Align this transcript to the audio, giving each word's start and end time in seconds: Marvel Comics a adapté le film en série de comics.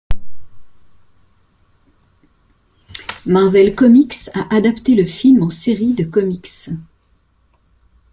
Marvel 3.27 3.75
Comics 3.75 4.31
a 4.33 4.47
adapté 4.51 4.95
le 4.95 5.05
film 5.05 5.43
en 5.43 5.51
série 5.51 5.93
de 5.93 6.05
comics. 6.05 6.71